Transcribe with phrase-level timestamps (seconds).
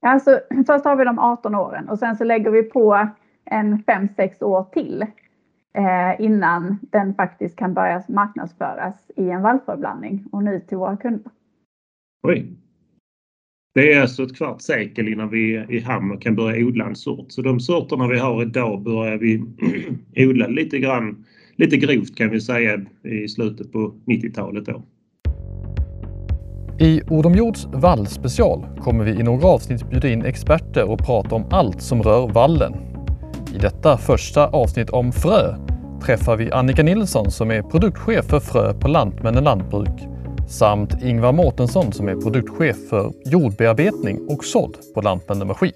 [0.00, 3.08] Alltså, först har vi de 18 åren och sen så lägger vi på
[3.44, 5.02] en 5-6 år till
[5.74, 11.32] eh, innan den faktiskt kan börja marknadsföras i en vallfröblandning och nu till våra kunder.
[12.22, 12.52] Oj.
[13.74, 17.32] Det är alltså ett kvarts sekel innan vi i hamn kan börja odla en sort.
[17.32, 19.44] Så de sorterna vi har idag börjar vi
[20.28, 21.24] odla lite grann,
[21.56, 24.82] lite grovt kan vi säga i slutet på 90-talet då.
[26.80, 31.34] I Ord om jords vallspecial kommer vi i några avsnitt bjuda in experter och prata
[31.34, 32.74] om allt som rör vallen.
[33.54, 35.54] I detta första avsnitt om frö
[36.04, 40.08] träffar vi Annika Nilsson som är produktchef för frö på Lantmännen Lantbruk
[40.48, 45.72] samt Ingvar Mårtensson som är produktchef för jordbearbetning och sådd på Lantmännen Maskin.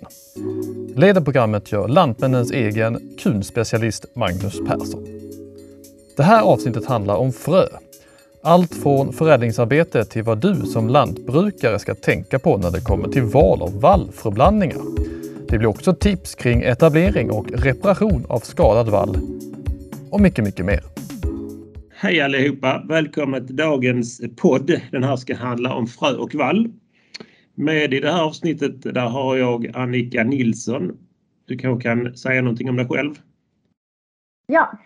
[0.97, 5.07] Leder programmet gör Lantmännens egen kunspecialist Magnus Persson.
[6.17, 7.67] Det här avsnittet handlar om frö
[8.43, 13.23] allt från förädlingsarbete till vad du som lantbrukare ska tänka på när det kommer till
[13.23, 14.79] val av vallförblandningar.
[15.49, 19.17] Det blir också tips kring etablering och reparation av skadad vall
[20.11, 20.81] och mycket, mycket mer.
[21.95, 22.85] Hej allihopa!
[22.89, 24.81] Välkommen till dagens podd.
[24.91, 26.69] Den här ska handla om frö och vall.
[27.55, 30.93] Med i det här avsnittet där har jag Annika Nilsson.
[31.47, 33.15] Du kanske kan säga någonting om dig själv?
[34.47, 34.79] Ja,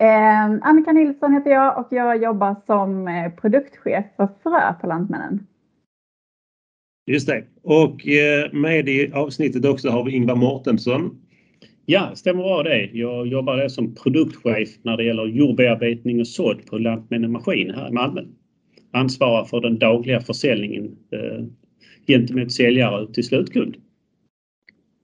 [0.00, 5.46] Eh, Annika Nilsson heter jag och jag jobbar som eh, produktchef för frö på Lantmännen.
[7.06, 7.44] Just det.
[7.62, 11.20] Och eh, med i avsnittet också har vi Ingvar Mårtensson.
[11.86, 12.90] Ja, stämmer bra det.
[12.92, 17.92] Jag jobbar som produktchef när det gäller jordbearbetning och sådd på Lantmännen Maskin här i
[17.92, 18.20] Malmö.
[18.92, 21.44] Ansvarar för den dagliga försäljningen eh,
[22.06, 23.76] gentemot säljare ut till slutkund.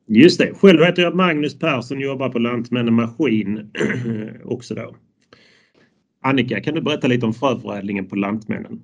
[0.07, 0.55] Just det.
[0.55, 3.71] Själv heter jag Magnus Persson och jobbar på Lantmännen Maskin
[4.45, 4.95] också då.
[6.23, 8.83] Annika, kan du berätta lite om fröförädlingen på Lantmännen?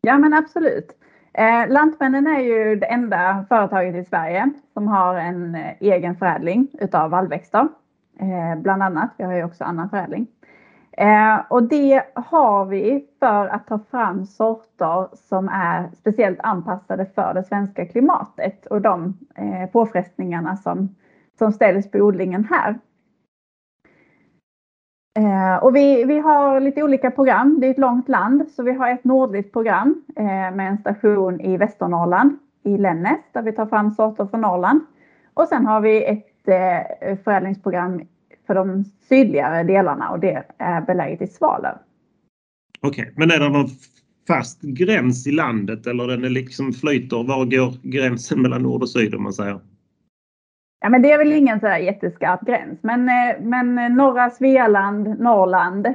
[0.00, 0.86] Ja men absolut.
[1.34, 6.68] Eh, Lantmännen är ju det enda företaget i Sverige som har en eh, egen förädling
[6.80, 7.68] utav vallväxter.
[8.20, 9.14] Eh, bland annat.
[9.18, 10.26] Vi har ju också annan förädling.
[11.00, 17.34] Eh, och det har vi för att ta fram sorter som är speciellt anpassade för
[17.34, 20.96] det svenska klimatet och de eh, påfrestningarna som,
[21.38, 22.78] som ställs på odlingen här.
[25.18, 27.60] Eh, och vi, vi har lite olika program.
[27.60, 31.40] Det är ett långt land så vi har ett nordligt program eh, med en station
[31.40, 34.80] i Västernorrland i Lännäs, där vi tar fram sorter från Norrland.
[35.34, 38.02] Och sen har vi ett eh, förädlingsprogram
[38.50, 41.74] för de sydligare delarna och det är beläget i Svalöv.
[42.80, 43.14] Okej, okay.
[43.16, 43.68] men är det någon
[44.28, 47.16] fast gräns i landet eller den är liksom flyter?
[47.16, 49.60] Var går gränsen mellan nord och syd om man säger?
[50.80, 55.20] Ja, men det är väl ingen så här jätteskarp gräns, men, eh, men norra Svealand,
[55.20, 55.94] Norrland,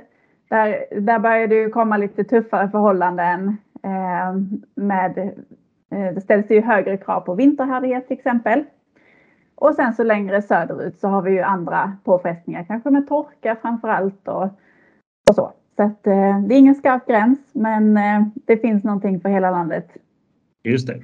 [0.50, 4.36] där, där börjar det komma lite tuffare förhållanden eh,
[4.76, 5.18] med
[5.92, 8.64] eh, det ställs ju högre krav på vinterhärdighet till exempel.
[9.56, 13.88] Och sen så längre söderut så har vi ju andra påfrestningar, kanske med torka framför
[13.88, 14.44] allt och,
[15.30, 15.54] och så.
[15.76, 19.52] Så att, eh, det är ingen skarp gräns men eh, det finns någonting för hela
[19.52, 19.88] landet.
[20.64, 21.04] Just det.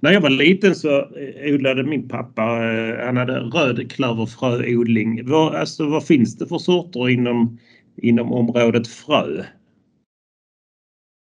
[0.00, 5.28] När jag var liten så eh, odlade min pappa, eh, han hade rödklöverfröodling.
[5.30, 7.58] Vad, alltså, vad finns det för sorter inom,
[7.96, 9.44] inom området frö?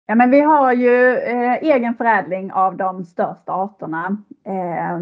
[0.09, 4.99] Ja, men vi har ju eh, egen förädling av de största arterna eh,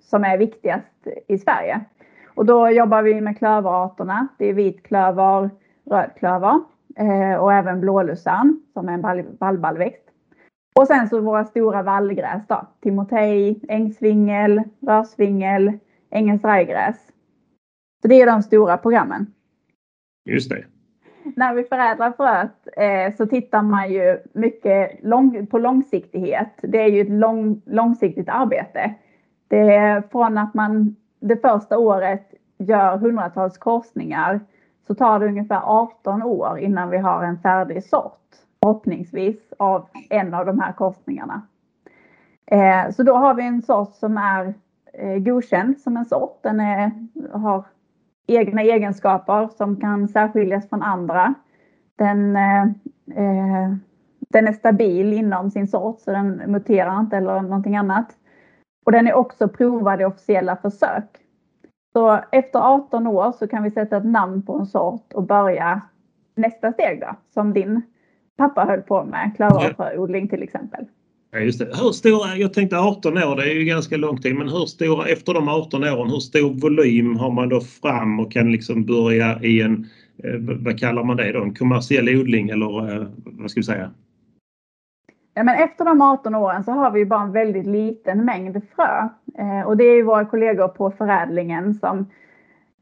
[0.00, 1.80] som är viktigast i Sverige.
[2.34, 4.28] Och då jobbar vi med klöverarterna.
[4.38, 5.50] Det är vitklöver,
[5.90, 6.60] rödklöver
[6.96, 10.04] eh, och även blålussan som är en vallballväxt.
[10.74, 12.66] Och sen så våra stora vallgräs då.
[12.80, 15.72] Timotej, ängsvingel, rörsvingel,
[16.10, 16.96] ängens rajgräs.
[18.02, 19.26] Så det är de stora programmen.
[20.24, 20.64] Just det
[21.36, 26.50] när vi förädlar fröet eh, så tittar man ju mycket lång, på långsiktighet.
[26.62, 28.94] Det är ju ett lång, långsiktigt arbete.
[29.48, 34.40] Det är från att man det första året gör hundratals korsningar
[34.86, 38.18] så tar det ungefär 18 år innan vi har en färdig sort.
[38.62, 41.42] Förhoppningsvis av en av de här korsningarna.
[42.46, 44.54] Eh, så då har vi en sort som är
[44.92, 46.38] eh, godkänd som en sort.
[46.42, 46.90] Den är,
[47.32, 47.64] har
[48.26, 51.34] egna egenskaper som kan särskiljas från andra.
[51.96, 52.62] Den, eh,
[53.16, 53.74] eh,
[54.28, 58.16] den är stabil inom sin sort så den muterar inte eller någonting annat.
[58.86, 61.18] Och den är också provad i officiella försök.
[61.92, 65.80] Så efter 18 år så kan vi sätta ett namn på en sort och börja
[66.34, 67.82] nästa steg då, som din
[68.36, 70.86] pappa höll på med, klöverfröodling till exempel.
[71.34, 71.64] Ja, just det.
[71.64, 75.06] Hur stora, jag tänkte 18 år, det är ju ganska lång tid, men hur stora,
[75.06, 79.42] efter de 18 åren, hur stor volym har man då fram och kan liksom börja
[79.42, 79.86] i en,
[80.24, 83.90] eh, vad kallar man det då, en kommersiell odling eller eh, vad ska vi säga?
[85.34, 89.08] Ja, men efter de 18 åren så har vi bara en väldigt liten mängd frö.
[89.38, 91.98] Eh, och det är ju våra kollegor på förädlingen som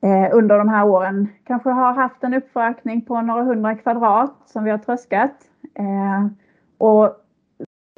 [0.02, 4.64] eh, under de här åren kanske har haft en uppförökning på några hundra kvadrat som
[4.64, 5.36] vi har tröskat.
[5.74, 6.26] Eh,
[6.78, 7.19] och,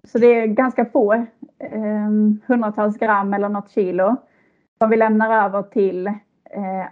[0.08, 1.12] så det är ganska få,
[1.58, 2.10] eh,
[2.46, 4.16] hundratals gram eller något kilo
[4.78, 6.14] som vi lämnar över till eh,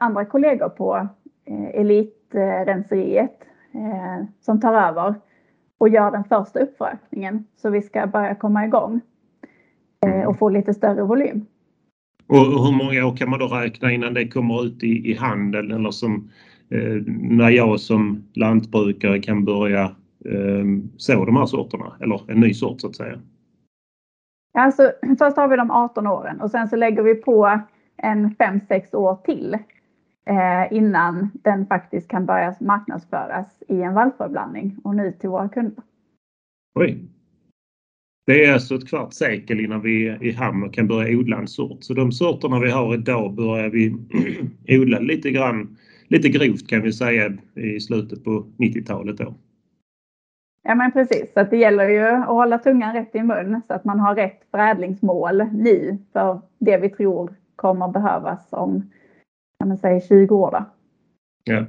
[0.00, 1.08] andra kollegor på
[1.44, 3.38] eh, elitrenseriet
[3.74, 5.14] eh, som tar över
[5.78, 7.44] och gör den första uppförökningen.
[7.56, 9.00] Så vi ska börja komma igång
[10.06, 11.46] eh, och få lite större volym.
[12.26, 15.72] Och hur många år kan man då räkna innan det kommer ut i, i handeln
[15.72, 16.30] eller som
[16.70, 19.90] eh, när jag som lantbrukare kan börja
[20.96, 23.20] så de här sorterna eller en ny sort så att säga?
[24.58, 27.60] Alltså, först har vi de 18 åren och sen så lägger vi på
[27.96, 29.54] en 5-6 år till
[30.26, 35.82] eh, innan den faktiskt kan börja marknadsföras i en vallfröblandning och nu till våra kunder.
[36.74, 37.04] Oj.
[38.26, 41.84] Det är alltså ett kvarts sekel innan vi i hamn kan börja odla en sort.
[41.84, 43.96] Så de sorterna vi har idag börjar vi
[44.80, 45.76] odla lite grann,
[46.08, 49.34] lite grovt kan vi säga i slutet på 90-talet då.
[50.62, 53.84] Ja men precis, så det gäller ju att hålla tungan rätt i mun så att
[53.84, 58.90] man har rätt förädlingsmål nu för det vi tror kommer behövas om
[59.58, 60.50] kan man säga, 20 år.
[60.50, 60.64] Då.
[61.44, 61.64] Ja.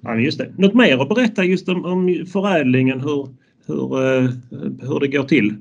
[0.00, 0.52] ja, just det.
[0.58, 3.28] Något mer att berätta just om, om förädlingen, hur,
[3.66, 4.30] hur, uh,
[4.82, 5.56] hur det går till?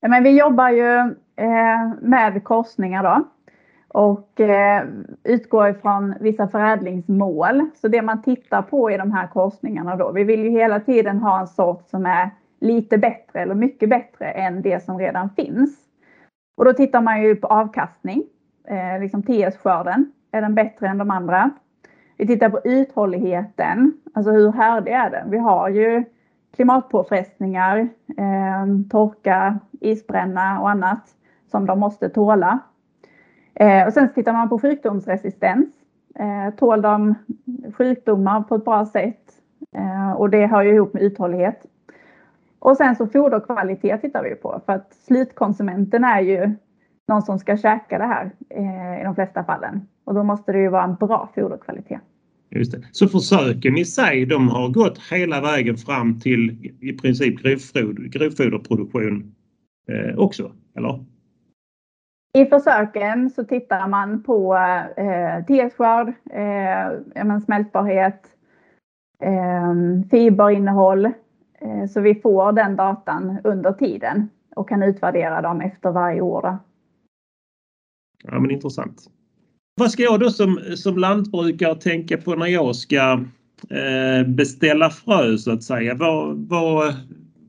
[0.00, 0.96] Ja, men vi jobbar ju
[1.36, 3.24] eh, med korsningar då
[3.96, 4.84] och eh,
[5.24, 7.70] utgår ifrån vissa förädlingsmål.
[7.74, 11.18] Så det man tittar på i de här korsningarna då, vi vill ju hela tiden
[11.18, 15.76] ha en sort som är lite bättre eller mycket bättre än det som redan finns.
[16.56, 18.22] Och då tittar man ju på avkastning
[18.68, 21.50] eh, liksom TS-skörden, är den bättre än de andra?
[22.16, 25.30] Vi tittar på uthålligheten, alltså hur härdig är den?
[25.30, 26.04] Vi har ju
[26.56, 27.78] klimatpåfrestningar,
[28.16, 31.02] eh, torka, isbränna och annat
[31.50, 32.58] som de måste tåla.
[33.60, 35.68] Eh, och sen tittar man på sjukdomsresistens.
[36.18, 37.14] Eh, tål de
[37.78, 39.22] sjukdomar på ett bra sätt?
[39.76, 41.66] Eh, och det hör ju ihop med uthållighet.
[42.58, 46.50] Och sen så foderkvalitet tittar vi på för att slutkonsumenten är ju
[47.08, 49.88] någon som ska käka det här eh, i de flesta fallen.
[50.04, 52.00] Och då måste det ju vara en bra foderkvalitet.
[52.50, 52.82] Just det.
[52.92, 57.42] Så försöken i sig, de har gått hela vägen fram till i princip
[58.12, 59.34] grovfoderproduktion
[59.88, 61.04] eh, också, eller?
[62.36, 64.56] I försöken så tittar man på
[64.96, 68.22] eh, T-skörd, eh, smältbarhet,
[69.22, 69.74] eh,
[70.10, 71.04] fiberinnehåll.
[71.60, 76.58] Eh, så vi får den datan under tiden och kan utvärdera dem efter varje år.
[78.24, 79.10] Ja, men intressant.
[79.80, 83.20] Vad ska jag då som, som lantbrukare tänka på när jag ska
[83.70, 85.94] eh, beställa frö så att säga?
[85.94, 86.94] Vad, vad,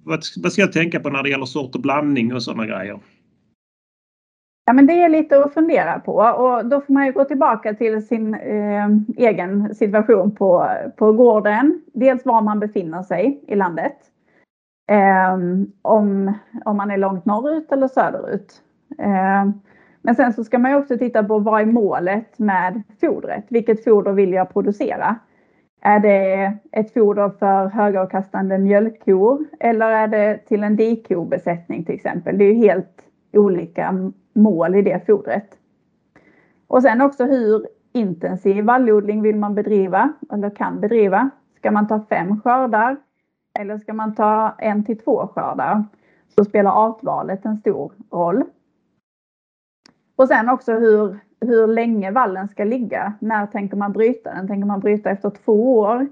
[0.03, 2.99] vad, vad ska jag tänka på när det gäller sort och blandning och sådana grejer?
[4.69, 7.73] Ja, men det är lite att fundera på och då får man ju gå tillbaka
[7.73, 8.87] till sin eh,
[9.17, 11.81] egen situation på, på gården.
[11.93, 13.97] Dels var man befinner sig i landet.
[14.89, 15.33] Eh,
[15.81, 16.33] om,
[16.65, 18.61] om man är långt norrut eller söderut.
[18.99, 19.49] Eh,
[20.01, 23.45] men sen så ska man ju också titta på vad är målet med fodret?
[23.49, 25.15] Vilket foder vill jag producera?
[25.81, 32.37] Är det ett foder för högavkastande mjölkkor eller är det till en dikobesättning till exempel?
[32.37, 33.01] Det är ju helt
[33.33, 35.57] olika mål i det fodret.
[36.67, 41.29] Och sen också hur intensiv vallodling vill man bedriva eller kan bedriva?
[41.57, 42.97] Ska man ta fem skördar
[43.59, 45.83] eller ska man ta en till två skördar?
[46.27, 48.43] Så spelar artvalet en stor roll.
[50.15, 53.13] Och sen också hur, hur länge vallen ska ligga.
[53.19, 54.47] När tänker man bryta den?
[54.47, 56.07] Tänker man bryta efter två år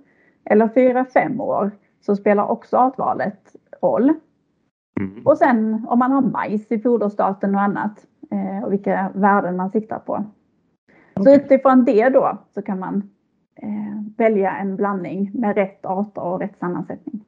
[0.46, 1.72] eller fyra, fem år?
[2.02, 4.14] Så spelar också artvalet roll.
[5.00, 5.22] Mm.
[5.26, 8.06] Och sen om man har majs i foderstaten och annat
[8.64, 10.26] och vilka värden man siktar på.
[11.16, 11.36] Okay.
[11.36, 12.96] Så utifrån det då så kan man
[13.62, 17.26] eh, välja en blandning med rätt arter och rätt sammansättning.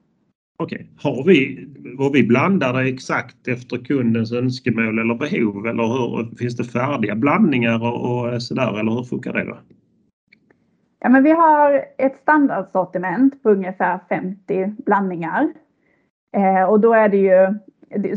[0.59, 1.11] Okej, okay.
[1.11, 6.63] har vi, har vi blandade exakt efter kundens önskemål eller behov eller hur, finns det
[6.63, 9.57] färdiga blandningar och, och sådär eller hur funkar det då?
[10.99, 15.53] Ja, men vi har ett standardsortiment på ungefär 50 blandningar.
[16.37, 17.57] Eh, och då är det ju,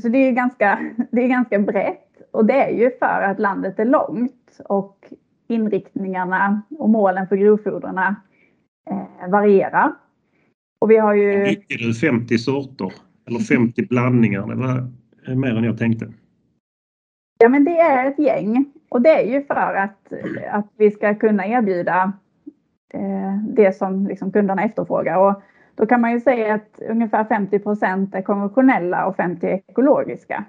[0.00, 0.78] så det är ganska,
[1.10, 5.12] det är ganska brett och det är ju för att landet är långt och
[5.48, 8.16] inriktningarna och målen för grovfodrarna
[8.90, 9.92] eh, varierar.
[10.80, 11.42] Och vi har ju...
[11.42, 12.92] Mycket du 50 sorter
[13.26, 14.46] eller 50 blandningar.
[14.46, 16.12] Det var mer än jag tänkte.
[17.38, 20.12] Ja, men det är ett gäng och det är ju för att,
[20.50, 22.12] att vi ska kunna erbjuda
[22.94, 25.18] eh, det som liksom kunderna efterfrågar.
[25.18, 25.42] Och
[25.74, 30.44] Då kan man ju säga att ungefär 50% är konventionella och 50 är ekologiska.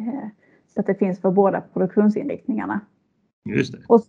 [0.00, 0.28] Eh,
[0.74, 2.80] så att det finns för båda produktionsinriktningarna.
[3.44, 3.78] Just det.
[3.88, 4.00] Och,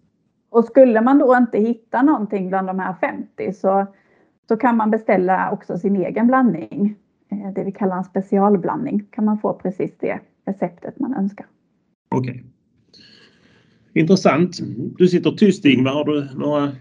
[0.50, 3.88] och skulle man då inte hitta någonting bland de här 50 så,
[4.48, 6.96] så kan man beställa också sin egen blandning.
[7.32, 9.08] Eh, det vi kallar en specialblandning.
[9.12, 11.46] kan man få precis det receptet man önskar.
[12.10, 12.32] Okej.
[12.32, 12.44] Okay.
[13.94, 14.60] Intressant.
[14.98, 15.92] Du sitter tyst Ingvar.
[15.92, 16.72] Har du några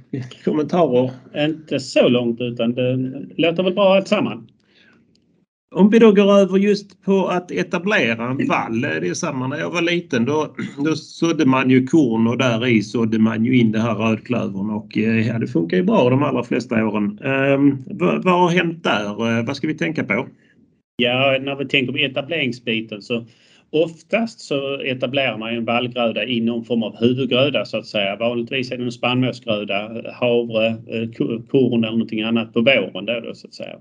[0.45, 1.11] kommentarer?
[1.37, 2.97] Inte så långt utan det
[3.37, 4.54] låter väl bra alltsammans.
[5.75, 8.81] Om vi då går över just på att etablera en vall.
[8.81, 10.25] Det är samma när jag var liten.
[10.25, 10.55] Då,
[10.85, 14.71] då sådde man ju korn och där i sådde man ju in det här rödklövern
[14.71, 17.19] och eh, ja, det funkar ju bra de allra flesta åren.
[17.25, 19.39] Ehm, um, vad, vad har hänt där?
[19.39, 20.27] Uh, vad ska vi tänka på?
[20.97, 23.25] Ja, när vi tänker på etableringsbiten så
[23.77, 28.17] Oftast så etablerar man en vallgröda i någon form av huvudgröda så att säga.
[28.17, 31.11] Vanligtvis är det en spannmålsgröda, havre, eh,
[31.51, 33.77] korn eller någonting annat på våren då, då så att säga.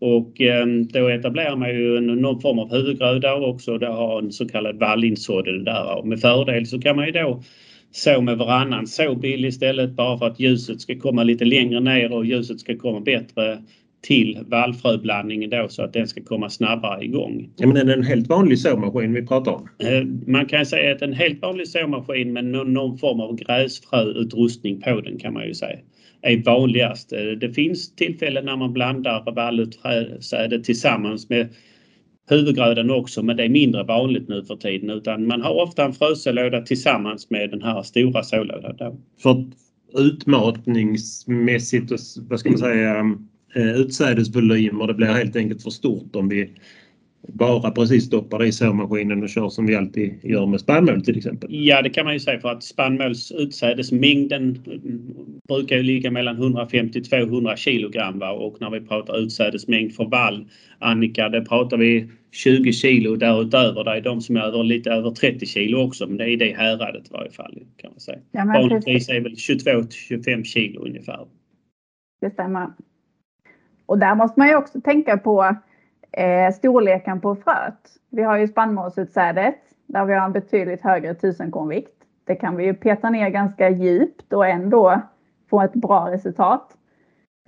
[0.00, 3.78] Och ehm, då etablerar man ju någon form av huvudgröda också.
[3.78, 5.98] Det har en så kallad vallinsådd där.
[5.98, 7.42] Och med fördel så kan man ju då
[7.90, 12.26] så med varannan såbild istället bara för att ljuset ska komma lite längre ner och
[12.26, 13.58] ljuset ska komma bättre
[14.02, 17.50] till vallfröblandningen då så att den ska komma snabbare igång.
[17.56, 19.68] Ja, men är det en helt vanlig såmaskin vi pratar om?
[19.78, 25.00] Eh, man kan säga att en helt vanlig såmaskin med någon form av gräsfröutrustning på
[25.00, 25.78] den kan man ju säga
[26.22, 27.12] är vanligast.
[27.12, 31.48] Eh, det finns tillfällen när man blandar vallutsäde tillsammans med
[32.30, 35.92] huvudgrödan också men det är mindre vanligt nu för tiden utan man har ofta en
[35.92, 39.02] frösålåda tillsammans med den här stora sålådan.
[39.22, 39.44] För
[39.98, 43.04] utmatningsmässigt och vad ska man säga
[43.54, 44.86] Eh, utsädesvolymer.
[44.86, 46.50] Det blir helt enkelt för stort om vi
[47.28, 51.48] bara precis stoppar i såmaskinen och kör som vi alltid gör med spannmål till exempel.
[51.52, 54.58] Ja det kan man ju säga för att spannmålsutsädesmängden
[55.48, 58.30] brukar ju ligga mellan 150 200 kilogram va?
[58.30, 63.84] och när vi pratar utsädesmängd för vall Annika, det pratar vi 20 kilo därutöver.
[63.84, 66.36] Det är de som är över, lite över 30 kilo också men det är i
[66.36, 68.18] det häradet i varje fall kan man säga.
[68.32, 71.26] Ja, Vanligtvis är väl 22 25 kilo ungefär.
[72.20, 72.68] Det stämmer.
[73.90, 75.56] Och där måste man ju också tänka på
[76.12, 77.96] eh, storleken på fröet.
[78.10, 81.94] Vi har ju spannmålsutsädet där vi har en betydligt högre tusenkornvikt.
[82.24, 85.00] Det kan vi ju peta ner ganska djupt och ändå
[85.50, 86.76] få ett bra resultat.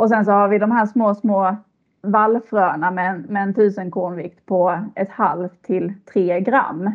[0.03, 1.57] Och sen så har vi de här små, små
[2.03, 6.91] vallfröna med, med en tusenkornvikt på ett halvt till tre gram.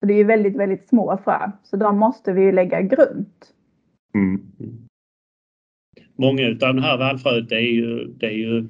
[0.00, 1.50] Så det är ju väldigt, väldigt små frö.
[1.62, 3.52] Så de måste vi ju lägga grunt.
[4.14, 4.42] Mm
[6.22, 8.66] många av de här vallfröet det är ju, det är ju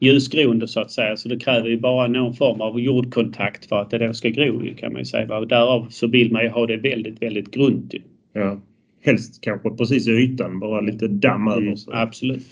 [0.00, 3.90] ljusgroende så att säga så det kräver ju bara någon form av jordkontakt för att
[3.90, 5.38] det då ska gro kan man ju säga.
[5.38, 7.94] Och därav så vill man ju ha det väldigt, väldigt grunt.
[8.32, 8.60] Ja.
[9.04, 11.60] Helst kanske precis i ytan, bara lite damm över.
[11.60, 12.42] Mm, absolut.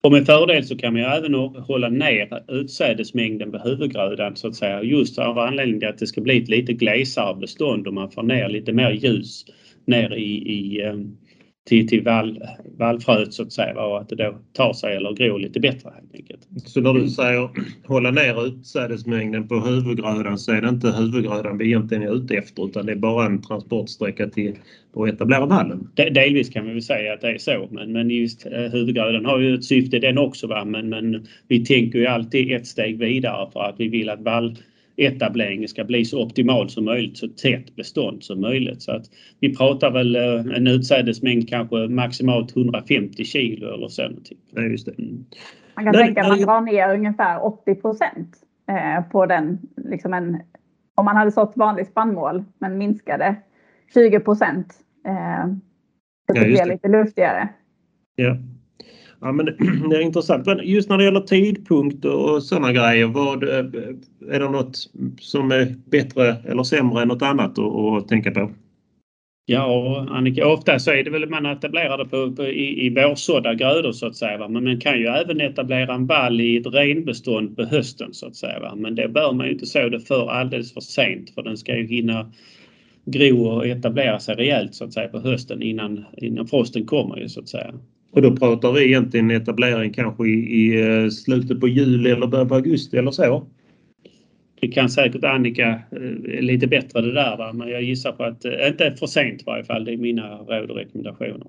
[0.00, 4.54] Och med fördel så kan man ju även hålla ner utsädesmängden på huvudgrödan så att
[4.54, 8.10] säga just av anledning till att det ska bli ett lite glesare bestånd och man
[8.10, 9.44] får ner lite mer ljus
[9.84, 11.16] ner i, i um,
[11.68, 12.42] till, till vall,
[12.78, 16.14] vallfröet så att säga och att det då tar sig eller gror lite bättre helt
[16.14, 16.40] enkelt.
[16.64, 17.48] Så när du säger
[17.86, 22.66] hålla ner utsädesmängden på huvudgrödan så är det inte huvudgrödan vi egentligen är ute efter
[22.66, 24.54] utan det är bara en transportsträcka till
[24.96, 25.88] att etablera vallen?
[25.94, 29.38] Delvis kan vi väl säga att det är så men, men just eh, huvudgrödan har
[29.38, 30.64] ju ett syfte den också va?
[30.64, 34.56] Men, men vi tänker ju alltid ett steg vidare för att vi vill att vall
[34.98, 38.82] etableringen ska bli så optimal som möjligt, så tätt bestånd som möjligt.
[38.82, 39.04] Så att
[39.40, 44.08] vi pratar väl eh, en utsädesmängd kanske maximalt 150 kilo eller så.
[44.54, 44.98] Ja, just det.
[44.98, 45.24] Mm.
[45.74, 48.36] Man kan tänka att man drar ner ungefär 80 procent
[48.68, 50.40] eh, på den, liksom en,
[50.94, 53.36] om man hade sått vanlig spannmål men minskade
[53.94, 54.74] 20 procent.
[55.06, 55.46] Eh,
[56.26, 57.48] så det blir lite luftigare.
[58.14, 58.36] Ja.
[59.20, 59.46] Ja, men
[59.90, 60.46] det är intressant.
[60.46, 63.66] Men just när det gäller tidpunkt och sådana grejer, vad, eh,
[64.30, 64.76] är det något
[65.20, 68.50] som är bättre eller sämre än något annat att, att tänka på?
[69.50, 73.54] Ja, Annika, ofta så är det väl man etablerar det på, på, i, i vårsådda
[73.54, 74.38] grödor så att säga.
[74.38, 74.48] Va?
[74.48, 78.36] Men man kan ju även etablera en vall i ett renbestånd på hösten så att
[78.36, 78.60] säga.
[78.60, 78.74] Va?
[78.76, 81.76] Men det bör man ju inte så det för alldeles för sent för den ska
[81.76, 82.32] ju hinna
[83.04, 87.28] gro och etablera sig rejält så att säga på hösten innan, innan frosten kommer ju
[87.28, 87.74] så att säga.
[88.10, 92.48] Och då pratar vi egentligen etablering kanske i, i eh, slutet på juli eller början
[92.48, 93.46] på augusti eller så?
[94.60, 98.68] Det kan säkert Annika eh, lite bättre det där men jag gissar på att det
[98.68, 99.84] inte för sent i varje fall.
[99.84, 101.46] Det är mina råd och rekommendationer.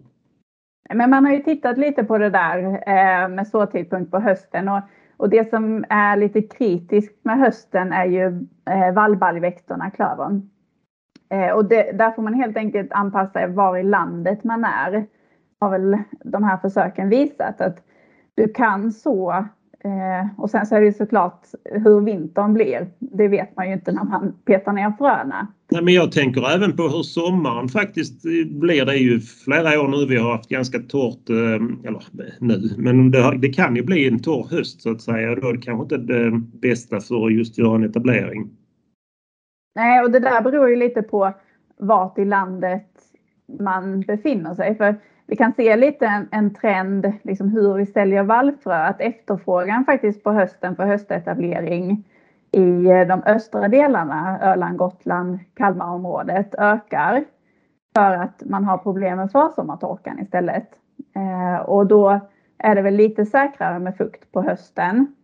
[0.93, 4.81] Men man har ju tittat lite på det där med såtidpunkt på hösten och,
[5.17, 8.47] och det som är lite kritiskt med hösten är ju
[8.93, 10.49] vallbaljväxterna, klövern.
[11.55, 15.05] Och det, där får man helt enkelt anpassa var i landet man är
[15.59, 17.83] har väl de här försöken visat att
[18.35, 19.45] du kan så
[19.83, 22.87] Eh, och sen så är det såklart hur vintern blir.
[22.99, 25.47] Det vet man ju inte när man petar ner fröna.
[25.71, 28.85] Nej, men jag tänker även på hur sommaren faktiskt blir.
[28.85, 32.03] Det är ju flera år nu vi har haft ganska torrt, eh, eller
[32.39, 35.35] nu, men det, det, kan ju bli en torr höst så att säga.
[35.35, 38.49] Då är det kanske inte det bästa för att just göra en etablering.
[39.75, 41.33] Nej, och det där beror ju lite på
[41.77, 42.87] vart i landet
[43.59, 44.75] man befinner sig.
[44.77, 44.95] För
[45.29, 50.23] vi kan se lite en, en trend, liksom hur vi säljer vallfrö, att efterfrågan faktiskt
[50.23, 52.03] på hösten för höstetablering
[52.51, 57.23] i eh, de östra delarna, Öland, Gotland, Kalmarområdet ökar
[57.95, 60.69] för att man har problem med försommartorkan istället.
[61.15, 62.19] Eh, och då
[62.57, 65.15] är det väl lite säkrare med fukt på hösten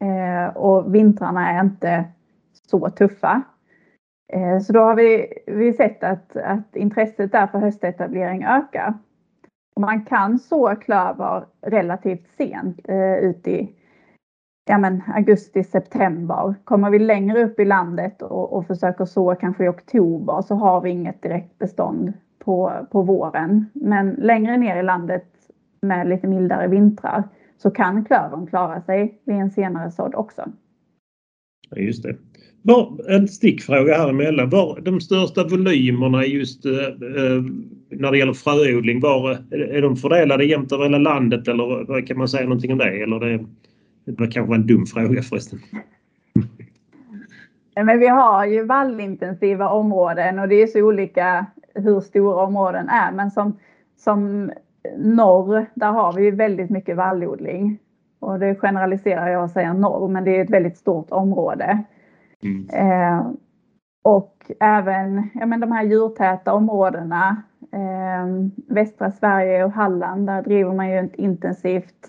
[0.00, 2.04] eh, och vintrarna är inte
[2.70, 3.42] så tuffa.
[4.32, 8.94] Eh, så då har vi, vi sett att, att intresset där för höstetablering ökar.
[9.80, 13.74] Man kan så klöver relativt sent eh, ut i
[14.70, 16.54] ja, men, augusti, september.
[16.64, 20.80] Kommer vi längre upp i landet och, och försöker så kanske i oktober så har
[20.80, 23.66] vi inget direkt bestånd på, på våren.
[23.72, 25.26] Men längre ner i landet
[25.82, 30.42] med lite mildare vintrar så kan klövern klara sig vid en senare sådd också.
[31.70, 32.16] Ja, just det.
[32.62, 34.50] Var, en stickfråga här emellan.
[34.50, 37.42] Var de största volymerna just eh, eh
[37.90, 42.18] när det gäller fröodling, var, eh, är de fördelade jämnt över hela landet eller kan
[42.18, 43.02] man säga någonting om det?
[43.02, 43.46] Eller det,
[44.04, 45.58] det var kanske en dum fråga förresten.
[47.74, 53.12] Men vi har ju vallintensiva områden och det är så olika hur stora områden är.
[53.12, 53.58] Men som,
[53.96, 54.50] som
[54.96, 57.78] norr, där har vi väldigt mycket vallodling.
[58.20, 61.84] Och det generaliserar jag och säger norr, men det är ett väldigt stort område.
[62.42, 62.68] Mm.
[62.72, 63.26] Eh,
[64.02, 68.26] och även ja, men de här djurtäta områdena, eh,
[68.74, 72.06] västra Sverige och Halland, där driver man ju ett intensivt,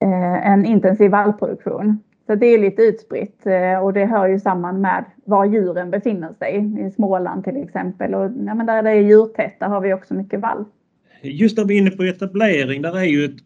[0.00, 1.98] eh, en intensiv vallproduktion.
[2.26, 6.32] Så det är lite utspritt eh, och det hör ju samman med var djuren befinner
[6.32, 6.86] sig.
[6.86, 10.14] I Småland till exempel och ja, men där det är djurtätt, där har vi också
[10.14, 10.64] mycket vall.
[11.24, 13.36] Just när vi är inne på etablering, där är ju ett,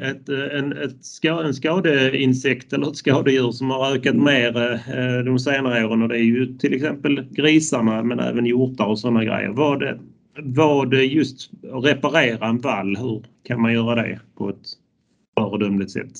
[0.00, 5.86] ett, en, ett, en skadeinsekt eller ett skadedjur som har ökat mer eh, de senare
[5.86, 9.48] åren och det är ju till exempel grisarna men även hjortar och sådana grejer.
[9.48, 9.98] Vad,
[10.42, 14.66] vad just reparera en vall, hur kan man göra det på ett
[15.38, 16.12] föredömligt sätt?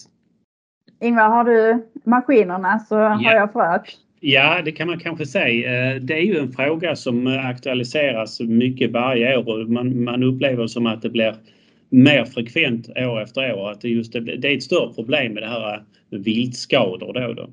[1.00, 3.08] Ingvar, har du maskinerna så ja.
[3.08, 3.82] har jag fröet.
[4.28, 5.94] Ja, det kan man kanske säga.
[5.94, 10.22] Eh, det är ju en fråga som eh, aktualiseras mycket varje år och man, man
[10.22, 11.34] upplever som att det blir
[11.90, 13.70] mer frekvent år efter år.
[13.70, 17.32] Att det, just, det är ett större problem med det här med viltskador då.
[17.32, 17.50] då.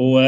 [0.00, 0.20] Och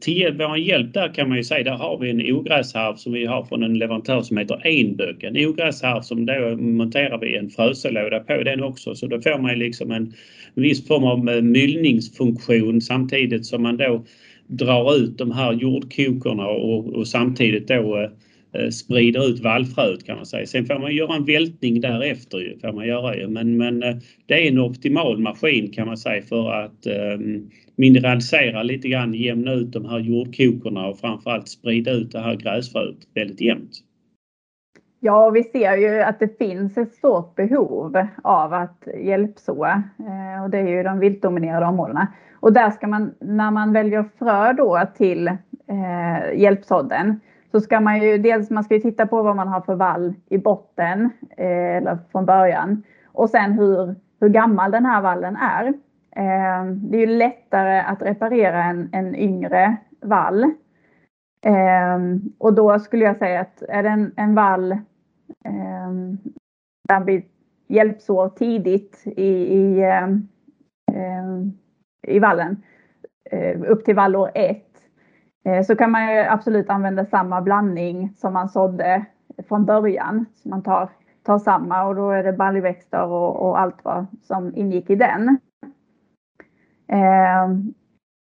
[0.00, 3.26] till vår hjälp där kan man ju säga, där har vi en ogräsharv som vi
[3.26, 5.22] har från en leverantör som heter Enböck.
[5.22, 9.58] En ogräsharv som då monterar vi en fröselåda på den också så då får man
[9.58, 10.14] liksom en
[10.54, 14.04] viss form av myllningsfunktion samtidigt som man då
[14.46, 18.10] drar ut de här jordkokorna och, och samtidigt då
[18.52, 20.46] eh, sprider ut vallfröet kan man säga.
[20.46, 23.28] Sen får man göra en vältning därefter ju, får man göra ju.
[23.28, 27.18] Men, men eh, det är en optimal maskin kan man säga för att eh,
[27.76, 32.96] mineralisera lite grann, jämna ut de här jordkokorna och framförallt sprida ut det här gräsfröet
[33.14, 33.80] väldigt jämnt.
[35.06, 40.50] Ja, vi ser ju att det finns ett stort behov av att hjälpså eh, och
[40.50, 42.06] det är ju de viltdominerade områdena.
[42.40, 48.02] Och där ska man, när man väljer frö då till eh, hjälpsådden, så ska man
[48.02, 51.98] ju dels man ska titta på vad man har för vall i botten eh, eller
[52.12, 55.66] från början och sen hur, hur gammal den här vallen är.
[56.16, 60.42] Eh, det är ju lättare att reparera en, en yngre vall.
[61.46, 61.98] Eh,
[62.38, 64.78] och då skulle jag säga att är det en, en vall
[66.88, 67.26] där vi
[67.68, 70.08] hjälpsår tidigt i, i eh,
[70.92, 71.24] eh,
[72.06, 72.62] i vallen
[73.30, 74.64] eh, upp till vallår 1
[75.44, 79.04] eh, så kan man ju absolut använda samma blandning som man sådde
[79.48, 80.26] från början.
[80.34, 80.88] Så man tar,
[81.22, 85.38] tar samma och då är det baljväxter och, och allt vad som ingick i den.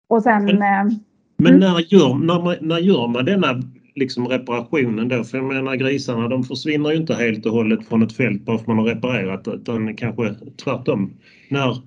[0.08, 0.45] Och sen...
[0.45, 0.91] Men,
[1.38, 1.60] men mm.
[1.60, 3.47] när, gör, när, när gör man denna
[3.95, 5.23] liksom reparationen då?
[5.23, 8.58] För jag menar grisarna de försvinner ju inte helt och hållet från ett fält bara
[8.58, 11.13] för att man har reparerat utan kanske tvärtom.
[11.49, 11.77] När,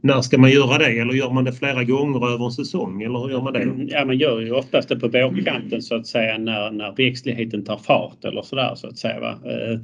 [0.00, 3.18] när ska man göra det eller gör man det flera gånger över en säsong eller
[3.18, 3.62] hur gör man det?
[3.62, 7.64] Mm, ja, man gör ju oftast det på vårkanten så att säga när, när växtligheten
[7.64, 9.20] tar fart eller sådär så att säga.
[9.20, 9.38] Va?
[9.44, 9.80] Eh,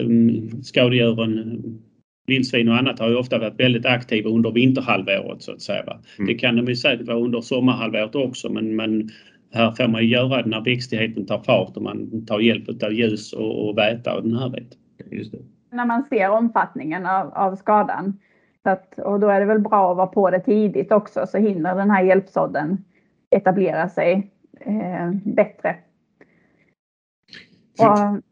[0.00, 1.62] um, skadedjuren
[2.26, 5.82] vildsvin och annat har ju ofta varit väldigt aktiva under vinterhalvåret så att säga.
[5.82, 6.26] Mm.
[6.26, 9.10] Det kan de ju säkert vara under sommarhalvåret också men, men
[9.52, 12.92] här får man ju göra det när växtligheten tar fart och man tar hjälp av
[12.92, 14.78] ljus och, och väta och den här biten.
[15.10, 15.38] Just det.
[15.72, 18.18] När man ser omfattningen av, av skadan
[18.62, 21.38] Så att, och då är det väl bra att vara på det tidigt också så
[21.38, 22.84] hinner den här hjälpsådden
[23.30, 25.76] etablera sig eh, bättre.
[27.78, 28.22] Och,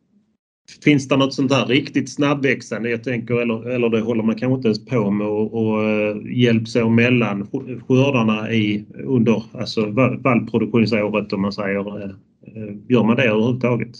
[0.84, 2.90] Finns det något sånt där riktigt snabbväxande?
[2.90, 6.16] Jag tänker, eller, eller det håller man kanske inte ens på med och, och eh,
[6.24, 7.46] hjälps mellan
[7.88, 12.02] skördarna i, under alltså vallproduktionsåret om man säger.
[12.02, 12.10] Eh,
[12.46, 13.96] eh, gör man det överhuvudtaget?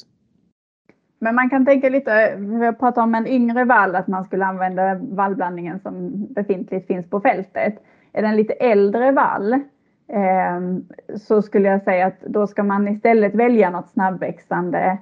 [1.20, 4.46] Men man kan tänka lite, vi har pratat om en yngre vall, att man skulle
[4.46, 7.74] använda vallblandningen som befintligt finns på fältet.
[8.12, 12.88] Är det en lite äldre vall eh, så skulle jag säga att då ska man
[12.88, 14.98] istället välja något snabbväxande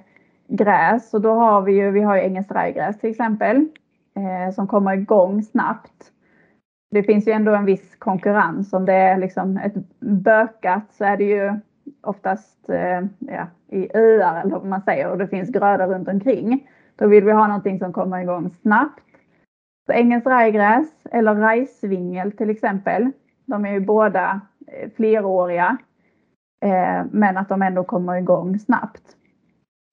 [0.47, 1.13] gräs.
[1.13, 3.67] Och då har vi ju, vi har ju engelskt rajgräs till exempel
[4.15, 6.11] eh, som kommer igång snabbt.
[6.91, 8.73] Det finns ju ändå en viss konkurrens.
[8.73, 11.59] Om det är liksom ett bökat så är det ju
[12.01, 16.69] oftast eh, ja, i öar eller vad man säger och det finns grödor runt omkring.
[16.95, 19.03] Då vill vi ha någonting som kommer igång snabbt.
[19.85, 23.11] Så engelskt rajgräs eller rajsvingel till exempel.
[23.45, 25.77] De är ju båda eh, fleråriga.
[26.61, 29.16] Eh, men att de ändå kommer igång snabbt.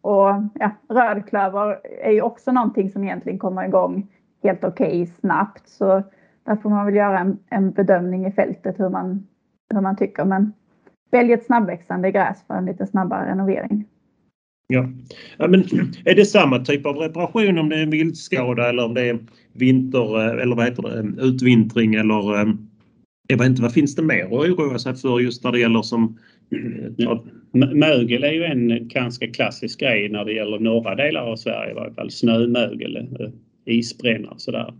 [0.04, 4.06] Och ja, rödklöver är ju också någonting som egentligen kommer igång
[4.42, 5.68] helt okej okay, snabbt.
[5.68, 6.02] Så
[6.46, 9.26] där får man väl göra en, en bedömning i fältet hur man,
[9.74, 10.24] hur man tycker.
[10.24, 10.52] Men
[11.10, 13.84] välj ett snabbväxande gräs för en lite snabbare renovering.
[14.66, 14.88] Ja.
[15.38, 15.60] ja, men
[16.04, 19.18] är det samma typ av reparation om det är en viltskada eller om det är
[19.52, 22.54] vinter eh, eller vad heter det, eh, utvintring eller eh,
[23.26, 25.82] jag vet inte, vad finns det mer att oroa sig för just när det gäller
[25.82, 26.18] som
[26.96, 27.24] Ja.
[27.52, 31.74] Mögel är ju en ganska klassisk grej när det gäller norra delar av Sverige i
[31.74, 32.10] varje fall.
[32.10, 33.30] Snömögel, eh,
[33.64, 34.74] isbrännare sådär.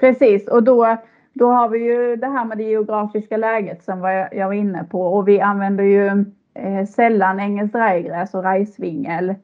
[0.00, 0.96] Precis och då,
[1.32, 3.98] då har vi ju det här med det geografiska läget som
[4.32, 6.06] jag var inne på och vi använder ju
[6.54, 9.34] eh, sällan engelskt rajgräs och rajsvingel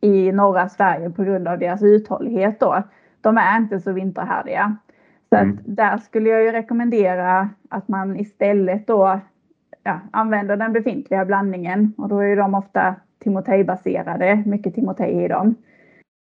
[0.00, 2.82] i norra Sverige på grund av deras uthållighet då.
[3.20, 4.76] De är inte så vinterhärdiga.
[5.28, 5.58] Så mm.
[5.64, 9.20] där skulle jag ju rekommendera att man istället då
[9.82, 15.54] ja, använder den befintliga blandningen och då är de ofta timotejbaserade, mycket timotej i dem.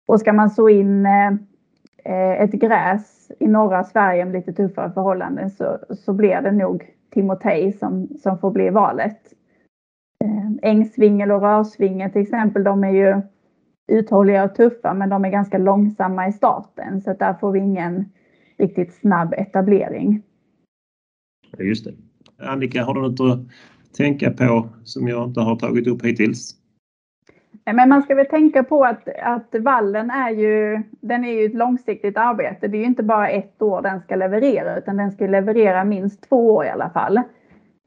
[0.07, 5.49] Och ska man så in eh, ett gräs i norra Sverige med lite tuffare förhållanden
[5.49, 9.33] så, så blir det nog timotej som, som får bli valet.
[10.23, 13.21] Eh, ängsvingel och rörsvingel till exempel, de är ju
[13.87, 17.59] uthålliga och tuffa men de är ganska långsamma i starten så att där får vi
[17.59, 18.05] ingen
[18.57, 20.23] riktigt snabb etablering.
[21.57, 21.93] Just det.
[22.45, 23.39] Annika, har du något att
[23.97, 26.55] tänka på som jag inte har tagit upp hittills?
[27.73, 31.55] Men man ska väl tänka på att, att vallen är ju, den är ju ett
[31.55, 32.67] långsiktigt arbete.
[32.67, 36.29] Det är ju inte bara ett år den ska leverera utan den ska leverera minst
[36.29, 37.21] två år i alla fall.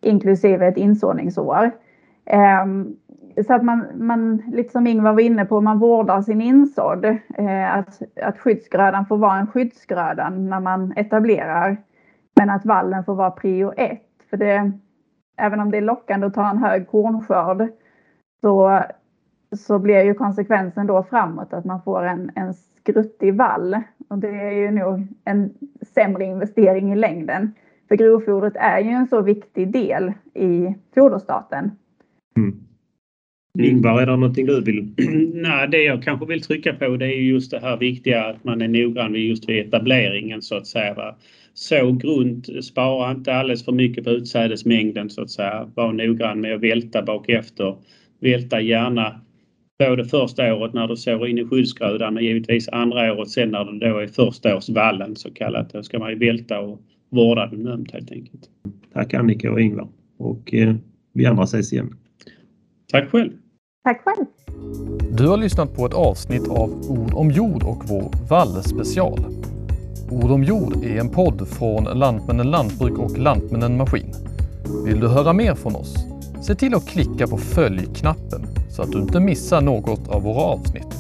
[0.02, 1.70] Inklusive ett insåningsår.
[2.62, 2.96] Um,
[3.46, 7.04] så att man, man, lite som Ingvar var inne på, man vårdar sin insådd.
[7.34, 11.76] Eh, att, att skyddsgrödan får vara en skyddsgröda när man etablerar.
[12.36, 14.06] Men att vallen får vara prio ett.
[14.30, 14.72] För det,
[15.36, 17.68] även om det är lockande att ta en hög kornskörd
[18.40, 18.82] så,
[19.56, 23.76] så blir ju konsekvensen då framåt att man får en, en skruttig vall.
[24.08, 25.54] Och det är ju nog en
[25.94, 27.54] sämre investering i längden.
[27.88, 31.70] För grovfodret är ju en så viktig del i foderstaten.
[32.36, 32.69] Mm.
[33.58, 34.94] Ingvar, är det någonting du vill?
[35.34, 38.62] Nej, det jag kanske vill trycka på det är just det här viktiga att man
[38.62, 41.14] är noggrann just vid etableringen så att säga
[41.54, 45.70] så grunt, spara inte alldeles för mycket på utsädesmängden så att säga.
[45.74, 47.76] Var noggrann med att välta bak efter.
[48.20, 49.20] Välta gärna
[49.78, 53.64] både första året när du sår in i skyddsgrödan och givetvis andra året sen när
[53.64, 55.72] det då är förstaårsvallen så kallat.
[55.72, 58.50] Då ska man ju välta och vårda den ömt helt enkelt.
[58.92, 60.74] Tack Annika och Ingvar och eh,
[61.12, 61.96] vi andra ses igen.
[62.92, 63.30] Tack själv!
[63.84, 64.26] Tack själv!
[65.12, 69.26] Du har lyssnat på ett avsnitt av Ord om jord och vår vallspecial.
[70.10, 74.14] Ord om jord är en podd från Lantmännen Lantbruk och Lantmännen Maskin.
[74.84, 75.94] Vill du höra mer från oss?
[76.42, 80.99] Se till att klicka på följ-knappen så att du inte missar något av våra avsnitt.